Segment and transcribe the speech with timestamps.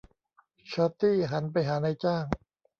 [0.71, 2.25] ชอร์ตี้หันไปหานายจ้าง